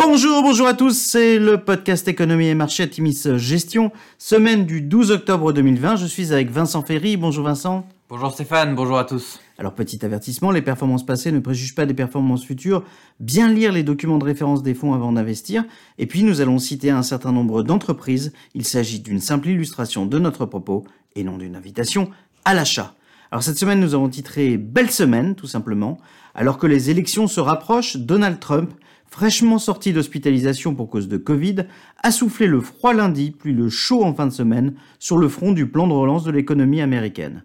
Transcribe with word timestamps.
Bonjour, 0.00 0.44
bonjour 0.44 0.68
à 0.68 0.74
tous, 0.74 0.96
c'est 0.96 1.40
le 1.40 1.58
podcast 1.58 2.06
Économie 2.06 2.46
et 2.46 2.54
Marché 2.54 2.88
Timis 2.88 3.20
Gestion, 3.34 3.90
semaine 4.16 4.64
du 4.64 4.80
12 4.80 5.10
octobre 5.10 5.52
2020. 5.52 5.96
Je 5.96 6.06
suis 6.06 6.32
avec 6.32 6.52
Vincent 6.52 6.82
Ferry. 6.82 7.16
Bonjour 7.16 7.44
Vincent. 7.44 7.84
Bonjour 8.08 8.32
Stéphane, 8.32 8.76
bonjour 8.76 8.96
à 8.96 9.04
tous. 9.04 9.40
Alors 9.58 9.74
petit 9.74 10.04
avertissement, 10.04 10.52
les 10.52 10.62
performances 10.62 11.04
passées 11.04 11.32
ne 11.32 11.40
préjugent 11.40 11.74
pas 11.74 11.84
des 11.84 11.94
performances 11.94 12.44
futures. 12.44 12.84
Bien 13.18 13.52
lire 13.52 13.72
les 13.72 13.82
documents 13.82 14.18
de 14.18 14.24
référence 14.24 14.62
des 14.62 14.72
fonds 14.72 14.94
avant 14.94 15.10
d'investir. 15.10 15.64
Et 15.98 16.06
puis 16.06 16.22
nous 16.22 16.40
allons 16.40 16.60
citer 16.60 16.90
un 16.90 17.02
certain 17.02 17.32
nombre 17.32 17.64
d'entreprises. 17.64 18.32
Il 18.54 18.64
s'agit 18.64 19.00
d'une 19.00 19.20
simple 19.20 19.48
illustration 19.48 20.06
de 20.06 20.20
notre 20.20 20.46
propos 20.46 20.84
et 21.16 21.24
non 21.24 21.38
d'une 21.38 21.56
invitation 21.56 22.08
à 22.44 22.54
l'achat. 22.54 22.94
Alors 23.32 23.42
cette 23.42 23.58
semaine 23.58 23.80
nous 23.80 23.94
avons 23.94 24.08
titré 24.08 24.58
Belle 24.58 24.92
semaine 24.92 25.34
tout 25.34 25.48
simplement. 25.48 25.98
Alors 26.36 26.56
que 26.56 26.68
les 26.68 26.88
élections 26.88 27.26
se 27.26 27.40
rapprochent, 27.40 27.96
Donald 27.96 28.38
Trump 28.38 28.72
fraîchement 29.10 29.58
sorti 29.58 29.92
d'hospitalisation 29.92 30.74
pour 30.74 30.90
cause 30.90 31.08
de 31.08 31.16
Covid, 31.16 31.66
a 32.02 32.10
soufflé 32.10 32.46
le 32.46 32.60
froid 32.60 32.92
lundi, 32.92 33.30
puis 33.30 33.52
le 33.52 33.68
chaud 33.68 34.04
en 34.04 34.14
fin 34.14 34.26
de 34.26 34.32
semaine, 34.32 34.74
sur 34.98 35.18
le 35.18 35.28
front 35.28 35.52
du 35.52 35.66
plan 35.66 35.86
de 35.86 35.92
relance 35.92 36.24
de 36.24 36.30
l'économie 36.30 36.80
américaine. 36.80 37.42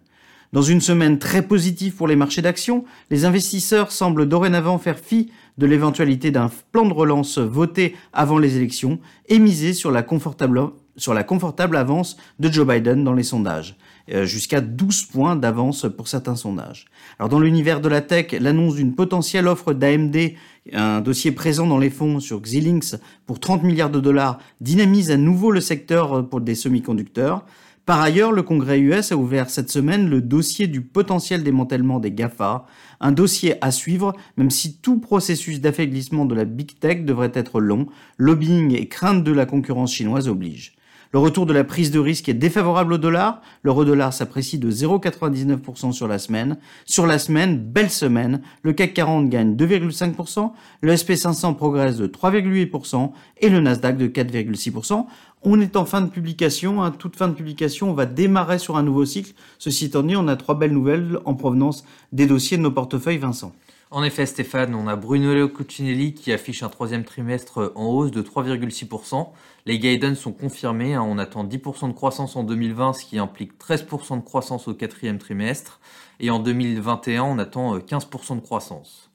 Dans 0.52 0.62
une 0.62 0.80
semaine 0.80 1.18
très 1.18 1.42
positive 1.42 1.96
pour 1.96 2.06
les 2.06 2.14
marchés 2.14 2.42
d'actions, 2.42 2.84
les 3.10 3.24
investisseurs 3.24 3.90
semblent 3.90 4.28
dorénavant 4.28 4.78
faire 4.78 5.00
fi 5.00 5.32
de 5.58 5.66
l'éventualité 5.66 6.30
d'un 6.30 6.48
plan 6.70 6.86
de 6.86 6.92
relance 6.92 7.38
voté 7.38 7.96
avant 8.12 8.38
les 8.38 8.56
élections 8.56 9.00
et 9.28 9.40
miser 9.40 9.72
sur 9.72 9.90
la 9.90 10.04
confortable, 10.04 10.60
sur 10.96 11.14
la 11.14 11.24
confortable 11.24 11.76
avance 11.76 12.16
de 12.38 12.50
Joe 12.50 12.66
Biden 12.66 13.04
dans 13.04 13.12
les 13.12 13.22
sondages. 13.22 13.76
Euh, 14.12 14.26
jusqu'à 14.26 14.60
12 14.60 15.06
points 15.06 15.34
d'avance 15.34 15.86
pour 15.96 16.08
certains 16.08 16.36
sondages. 16.36 16.84
Alors 17.18 17.30
dans 17.30 17.40
l'univers 17.40 17.80
de 17.80 17.88
la 17.88 18.02
tech, 18.02 18.32
l'annonce 18.38 18.74
d'une 18.74 18.94
potentielle 18.94 19.48
offre 19.48 19.72
d'AMD, 19.72 20.34
un 20.74 21.00
dossier 21.00 21.32
présent 21.32 21.66
dans 21.66 21.78
les 21.78 21.88
fonds 21.88 22.20
sur 22.20 22.42
Xilinx 22.42 22.96
pour 23.24 23.40
30 23.40 23.62
milliards 23.62 23.88
de 23.88 24.00
dollars, 24.00 24.40
dynamise 24.60 25.10
à 25.10 25.16
nouveau 25.16 25.50
le 25.50 25.62
secteur 25.62 26.28
pour 26.28 26.42
des 26.42 26.54
semi-conducteurs. 26.54 27.46
Par 27.86 28.00
ailleurs, 28.02 28.32
le 28.32 28.42
Congrès 28.42 28.78
US 28.78 29.10
a 29.10 29.16
ouvert 29.16 29.48
cette 29.48 29.70
semaine 29.70 30.10
le 30.10 30.20
dossier 30.20 30.66
du 30.66 30.82
potentiel 30.82 31.42
démantèlement 31.42 31.98
des 31.98 32.12
GAFA, 32.12 32.66
un 33.00 33.12
dossier 33.12 33.62
à 33.64 33.70
suivre, 33.70 34.14
même 34.36 34.50
si 34.50 34.76
tout 34.76 35.00
processus 35.00 35.62
d'affaiblissement 35.62 36.26
de 36.26 36.34
la 36.34 36.44
big 36.44 36.78
tech 36.78 37.04
devrait 37.06 37.32
être 37.32 37.60
long, 37.60 37.86
lobbying 38.18 38.74
et 38.74 38.88
crainte 38.88 39.24
de 39.24 39.32
la 39.32 39.46
concurrence 39.46 39.92
chinoise 39.92 40.28
obligent. 40.28 40.72
Le 41.14 41.20
retour 41.20 41.46
de 41.46 41.52
la 41.52 41.62
prise 41.62 41.92
de 41.92 42.00
risque 42.00 42.28
est 42.28 42.34
défavorable 42.34 42.94
au 42.94 42.98
dollar. 42.98 43.40
L'euro-dollar 43.62 44.12
s'apprécie 44.12 44.58
de 44.58 44.68
0,99% 44.68 45.92
sur 45.92 46.08
la 46.08 46.18
semaine. 46.18 46.58
Sur 46.86 47.06
la 47.06 47.20
semaine, 47.20 47.56
belle 47.56 47.90
semaine, 47.90 48.42
le 48.64 48.72
CAC 48.72 48.94
40 48.94 49.28
gagne 49.28 49.54
2,5%, 49.54 50.50
le 50.80 50.92
SP500 50.92 51.54
progresse 51.54 51.98
de 51.98 52.08
3,8% 52.08 53.12
et 53.40 53.48
le 53.48 53.60
Nasdaq 53.60 53.96
de 53.96 54.08
4,6%. 54.08 55.06
On 55.44 55.60
est 55.60 55.76
en 55.76 55.84
fin 55.84 56.00
de 56.00 56.10
publication, 56.10 56.82
hein. 56.82 56.90
toute 56.90 57.14
fin 57.14 57.28
de 57.28 57.34
publication, 57.34 57.90
on 57.90 57.94
va 57.94 58.06
démarrer 58.06 58.58
sur 58.58 58.76
un 58.76 58.82
nouveau 58.82 59.04
cycle. 59.04 59.34
Ceci 59.60 59.84
étant 59.84 60.02
dit, 60.02 60.16
on 60.16 60.26
a 60.26 60.34
trois 60.34 60.58
belles 60.58 60.72
nouvelles 60.72 61.20
en 61.26 61.34
provenance 61.34 61.84
des 62.10 62.26
dossiers 62.26 62.56
de 62.56 62.62
nos 62.62 62.72
portefeuilles, 62.72 63.18
Vincent. 63.18 63.52
En 63.94 64.02
effet, 64.02 64.26
Stéphane, 64.26 64.74
on 64.74 64.88
a 64.88 64.96
Bruno 64.96 65.48
Cucinelli 65.48 66.14
qui 66.14 66.32
affiche 66.32 66.64
un 66.64 66.68
troisième 66.68 67.04
trimestre 67.04 67.70
en 67.76 67.86
hausse 67.86 68.10
de 68.10 68.22
3,6%. 68.22 69.28
Les 69.66 69.78
guidance 69.78 70.18
sont 70.18 70.32
confirmés. 70.32 70.94
Hein. 70.94 71.02
on 71.02 71.16
attend 71.16 71.44
10% 71.44 71.90
de 71.90 71.92
croissance 71.92 72.34
en 72.34 72.42
2020, 72.42 72.94
ce 72.94 73.04
qui 73.04 73.20
implique 73.20 73.52
13% 73.56 74.16
de 74.18 74.24
croissance 74.24 74.66
au 74.66 74.74
quatrième 74.74 75.18
trimestre. 75.18 75.78
Et 76.18 76.30
en 76.30 76.40
2021, 76.40 77.22
on 77.22 77.38
attend 77.38 77.78
15% 77.78 78.32
euh, 78.32 78.34
de 78.34 78.40
croissance. 78.40 79.12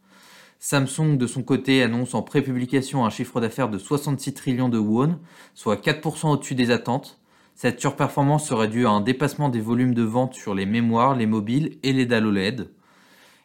Samsung, 0.59 1.17
de 1.17 1.27
son 1.27 1.43
côté, 1.43 1.83
annonce 1.83 2.13
en 2.13 2.21
prépublication 2.21 3.05
un 3.05 3.09
chiffre 3.09 3.41
d'affaires 3.41 3.67
de 3.67 3.79
66 3.79 4.33
trillions 4.33 4.69
de 4.69 4.79
won, 4.79 5.19
soit 5.55 5.75
4% 5.75 6.29
au-dessus 6.29 6.55
des 6.55 6.71
attentes. 6.71 7.19
Cette 7.53 7.81
surperformance 7.81 8.47
serait 8.47 8.69
due 8.69 8.87
à 8.87 8.91
un 8.91 9.01
dépassement 9.01 9.49
des 9.49 9.59
volumes 9.59 9.93
de 9.93 10.03
vente 10.03 10.35
sur 10.35 10.55
les 10.55 10.65
mémoires, 10.65 11.17
les 11.17 11.25
mobiles 11.25 11.77
et 11.83 11.91
les 11.91 12.05
dalles 12.05 12.27
OLED. 12.27 12.69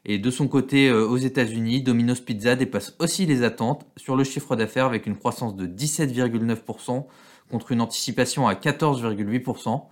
Et 0.07 0.19
de 0.19 0.31
son 0.31 0.49
côté, 0.49 0.89
euh, 0.89 1.07
aux 1.07 1.17
États-Unis, 1.17 1.83
Domino's 1.83 2.21
Pizza 2.21 2.57
dépasse 2.57 2.95
aussi 2.99 3.25
les 3.25 3.43
attentes 3.43 3.87
sur 3.97 4.17
le 4.17 4.25
chiffre 4.25 4.55
d'affaires 4.55 4.85
avec 4.87 5.07
une 5.07 5.17
croissance 5.17 5.57
de 5.57 5.67
17,9% 5.67 7.07
contre 7.51 7.73
une 7.73 7.81
anticipation 7.81 8.47
à 8.47 8.55
14,8%. 8.55 9.83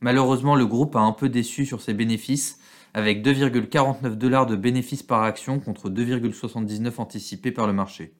Malheureusement, 0.00 0.56
le 0.56 0.66
groupe 0.66 0.96
a 0.96 1.00
un 1.00 1.12
peu 1.12 1.28
déçu 1.28 1.64
sur 1.64 1.80
ses 1.80 1.94
bénéfices 1.94 2.58
avec 2.94 3.24
2,49 3.24 4.16
dollars 4.16 4.46
de 4.46 4.56
bénéfices 4.56 5.02
par 5.02 5.22
action 5.22 5.60
contre 5.60 5.88
2,79 5.88 6.94
anticipés 6.98 7.52
par 7.52 7.66
le 7.66 7.72
marché. 7.72 8.12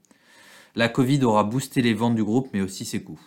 La 0.76 0.88
Covid 0.88 1.22
aura 1.24 1.44
boosté 1.44 1.82
les 1.82 1.92
ventes 1.92 2.14
du 2.14 2.24
groupe 2.24 2.48
mais 2.52 2.60
aussi 2.60 2.84
ses 2.84 3.02
coûts. 3.02 3.20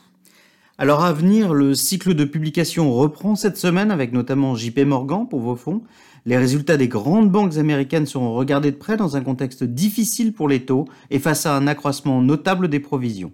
Alors 0.77 1.05
à 1.05 1.13
venir, 1.13 1.53
le 1.53 1.73
cycle 1.73 2.15
de 2.15 2.25
publication 2.25 2.91
reprend 2.93 3.35
cette 3.35 3.57
semaine 3.57 3.91
avec 3.91 4.11
notamment 4.11 4.55
JP 4.55 4.79
Morgan 4.79 5.27
pour 5.29 5.39
vos 5.39 5.55
fonds. 5.55 5.83
Les 6.27 6.37
résultats 6.37 6.77
des 6.77 6.87
grandes 6.87 7.29
banques 7.29 7.57
américaines 7.57 8.07
seront 8.07 8.33
regardés 8.33 8.71
de 8.71 8.77
près 8.77 8.97
dans 8.97 9.15
un 9.15 9.21
contexte 9.21 9.63
difficile 9.63 10.33
pour 10.33 10.47
les 10.47 10.65
taux 10.65 10.85
et 11.11 11.19
face 11.19 11.45
à 11.45 11.55
un 11.55 11.67
accroissement 11.67 12.19
notable 12.19 12.67
des 12.67 12.79
provisions. 12.79 13.31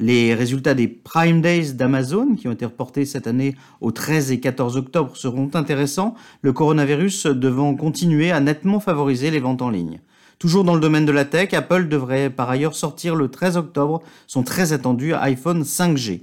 Les 0.00 0.34
résultats 0.34 0.74
des 0.74 0.88
Prime 0.88 1.40
Days 1.40 1.74
d'Amazon, 1.74 2.34
qui 2.34 2.48
ont 2.48 2.52
été 2.52 2.64
reportés 2.64 3.04
cette 3.04 3.28
année 3.28 3.54
au 3.80 3.92
13 3.92 4.32
et 4.32 4.40
14 4.40 4.76
octobre, 4.76 5.16
seront 5.16 5.50
intéressants, 5.54 6.16
le 6.40 6.52
coronavirus 6.52 7.26
devant 7.26 7.76
continuer 7.76 8.32
à 8.32 8.40
nettement 8.40 8.80
favoriser 8.80 9.30
les 9.30 9.38
ventes 9.38 9.62
en 9.62 9.70
ligne. 9.70 10.00
Toujours 10.40 10.64
dans 10.64 10.74
le 10.74 10.80
domaine 10.80 11.06
de 11.06 11.12
la 11.12 11.24
tech, 11.24 11.54
Apple 11.54 11.86
devrait 11.86 12.28
par 12.28 12.50
ailleurs 12.50 12.74
sortir 12.74 13.14
le 13.14 13.28
13 13.28 13.56
octobre 13.56 14.02
son 14.26 14.42
très 14.42 14.72
attendu 14.72 15.14
iPhone 15.14 15.62
5G. 15.62 16.22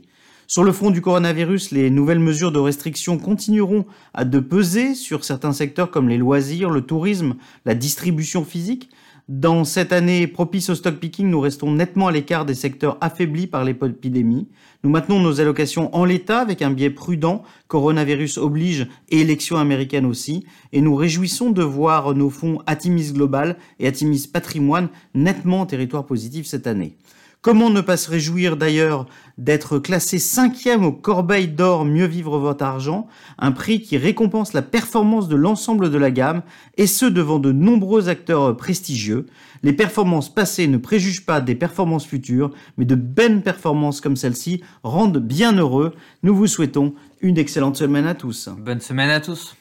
Sur 0.51 0.63
le 0.63 0.71
front 0.71 0.89
du 0.89 0.99
coronavirus, 0.99 1.69
les 1.69 1.91
nouvelles 1.91 2.17
mesures 2.17 2.51
de 2.51 2.57
restriction 2.57 3.19
continueront 3.19 3.85
à 4.15 4.25
de 4.25 4.39
peser 4.39 4.95
sur 4.95 5.23
certains 5.23 5.53
secteurs 5.53 5.91
comme 5.91 6.09
les 6.09 6.17
loisirs, 6.17 6.71
le 6.71 6.81
tourisme, 6.81 7.35
la 7.65 7.75
distribution 7.75 8.43
physique. 8.43 8.89
Dans 9.27 9.63
cette 9.63 9.93
année 9.93 10.25
propice 10.25 10.71
au 10.71 10.73
stock 10.73 10.95
picking, 10.95 11.29
nous 11.29 11.39
restons 11.39 11.71
nettement 11.71 12.07
à 12.07 12.11
l'écart 12.11 12.45
des 12.45 12.55
secteurs 12.55 12.97
affaiblis 12.99 13.45
par 13.45 13.63
l'épidémie. 13.63 14.47
Nous 14.83 14.89
maintenons 14.89 15.19
nos 15.19 15.39
allocations 15.39 15.95
en 15.95 16.03
l'état 16.03 16.39
avec 16.39 16.63
un 16.63 16.71
biais 16.71 16.89
prudent, 16.89 17.43
coronavirus 17.67 18.39
oblige 18.39 18.87
élections 19.09 19.57
américaines 19.57 20.07
aussi, 20.07 20.47
et 20.73 20.81
nous 20.81 20.95
réjouissons 20.95 21.51
de 21.51 21.61
voir 21.61 22.15
nos 22.15 22.31
fonds 22.31 22.57
Atimis 22.65 23.13
Global 23.13 23.55
et 23.77 23.85
Atimis 23.85 24.25
Patrimoine 24.33 24.89
nettement 25.13 25.61
en 25.61 25.67
territoire 25.67 26.07
positif 26.07 26.47
cette 26.47 26.65
année. 26.65 26.95
Comment 27.41 27.69
ne 27.69 27.79
pas 27.79 27.95
se 27.95 28.11
réjouir 28.11 28.57
d'ailleurs 28.57 29.05
d'être 29.37 29.79
classé 29.79 30.19
cinquième 30.19 30.83
au 30.83 30.91
Corbeil 30.91 31.47
d'Or 31.47 31.85
Mieux 31.85 32.05
Vivre 32.05 32.37
Votre 32.37 32.65
Argent, 32.65 33.07
un 33.37 33.53
prix 33.53 33.79
qui 33.79 33.97
récompense 33.97 34.51
la 34.51 34.61
performance 34.61 35.29
de 35.29 35.37
l'ensemble 35.37 35.89
de 35.89 35.97
la 35.97 36.11
gamme, 36.11 36.41
et 36.75 36.85
ce 36.85 37.05
devant 37.05 37.39
de 37.39 37.53
nombreux 37.53 38.09
acteurs 38.09 38.57
prestigieux. 38.57 39.25
Les 39.63 39.71
performances 39.71 40.33
passées 40.33 40.67
ne 40.67 40.75
préjugent 40.75 41.25
pas 41.25 41.39
des 41.39 41.55
performances 41.55 42.05
futures, 42.05 42.51
mais 42.77 42.83
de 42.83 42.95
belles 42.95 43.41
performances 43.41 44.01
comme 44.01 44.17
celle-ci 44.17 44.61
rendent 44.83 45.19
bien 45.19 45.53
heureux. 45.53 45.93
Nous 46.23 46.35
vous 46.35 46.47
souhaitons 46.47 46.93
une 47.21 47.37
excellente 47.37 47.77
semaine 47.77 48.05
à 48.05 48.15
tous. 48.15 48.49
Bonne 48.57 48.81
semaine 48.81 49.11
à 49.11 49.21
tous. 49.21 49.55